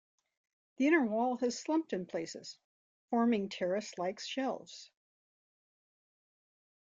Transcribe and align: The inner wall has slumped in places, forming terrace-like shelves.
The 0.77 0.87
inner 0.87 1.05
wall 1.05 1.37
has 1.37 1.59
slumped 1.59 1.93
in 1.93 2.07
places, 2.07 2.57
forming 3.11 3.49
terrace-like 3.49 4.19
shelves. 4.19 4.89